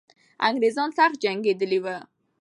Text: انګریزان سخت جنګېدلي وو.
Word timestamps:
انګریزان 0.47 0.89
سخت 0.97 1.15
جنګېدلي 1.23 1.79
وو. 1.83 1.97